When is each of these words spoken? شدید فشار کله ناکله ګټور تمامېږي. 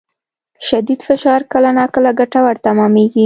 شدید 0.67 0.99
فشار 1.07 1.41
کله 1.51 1.69
ناکله 1.77 2.11
ګټور 2.19 2.55
تمامېږي. 2.65 3.19